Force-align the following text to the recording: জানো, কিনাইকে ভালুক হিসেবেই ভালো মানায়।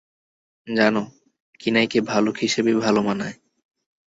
জানো, 0.67 1.01
কিনাইকে 1.59 1.99
ভালুক 2.01 2.35
হিসেবেই 2.37 2.75
ভালো 2.75 2.99
মানায়। 3.01 3.35